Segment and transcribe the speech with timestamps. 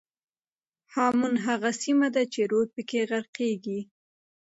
[0.93, 3.79] هامون هغه سیمه ده چې رود پکې غرقېږي.